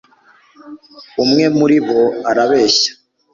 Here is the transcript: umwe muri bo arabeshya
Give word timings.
umwe 1.23 1.45
muri 1.57 1.77
bo 1.87 2.01
arabeshya 2.29 2.91